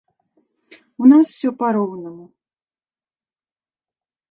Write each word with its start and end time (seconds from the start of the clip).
У 1.03 1.09
нас 1.11 1.25
усё 1.35 1.51
па-роўнаму. 1.61 2.25